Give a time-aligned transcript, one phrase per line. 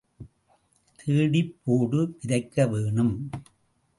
[0.99, 3.29] தேடிப்போடு விதைக்க வேணும்.